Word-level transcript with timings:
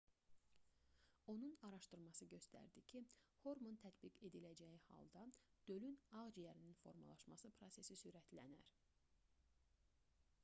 onun 1.33 1.57
araşdırması 1.67 2.27
göstərdi 2.31 2.81
ki 2.93 3.01
hormon 3.43 3.75
tətbiq 3.83 4.17
ediləcəyi 4.29 4.79
halda 4.85 5.25
dölün 5.71 5.99
ağciyərinin 6.23 6.77
formalaşması 6.85 7.51
prosesi 7.59 7.99
sürətlənər 8.05 8.73